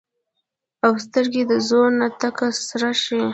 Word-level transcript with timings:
او 0.85 0.91
سترګه 1.05 1.41
د 1.51 1.53
زور 1.67 1.89
نه 1.99 2.07
تکه 2.19 2.47
سره 2.67 2.89
شي 3.03 3.21